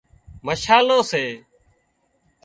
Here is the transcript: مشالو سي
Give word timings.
مشالو 0.45 0.99
سي 1.11 1.23